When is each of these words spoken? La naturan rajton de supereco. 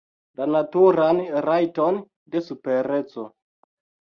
La 0.39 0.45
naturan 0.53 1.21
rajton 1.47 1.99
de 2.37 2.45
supereco. 2.49 3.29